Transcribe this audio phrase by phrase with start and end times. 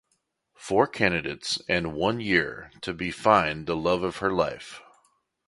[0.55, 4.81] Four candidates and one year to be find the love of her life.